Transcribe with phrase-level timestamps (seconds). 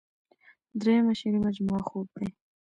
[0.81, 2.25] دريمه شعري مجموعه خوب دے۔